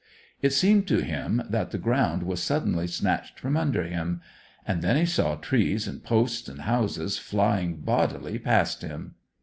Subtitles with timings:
[0.41, 4.19] It seemed to him that the ground was suddenly snatched from under him,
[4.65, 9.13] and then he saw trees and posts and houses flying bodily past him.